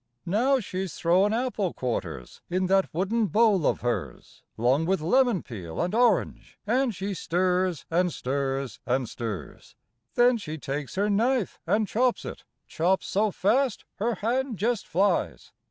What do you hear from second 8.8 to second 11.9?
an' stirs. Then she takes her knife an'